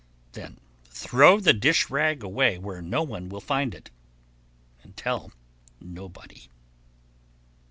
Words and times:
Then 0.31 0.57
throw 0.85 1.39
the 1.39 1.53
dish 1.53 1.91
rag 1.91 2.23
away 2.23 2.57
where 2.57 2.81
no 2.81 3.03
one 3.03 3.29
can 3.29 3.39
find 3.39 3.75
it, 3.75 3.91
and 4.81 4.97
tell 4.97 5.31
nobody. 5.79 6.49